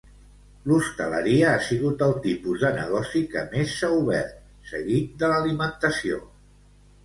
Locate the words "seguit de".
4.73-5.33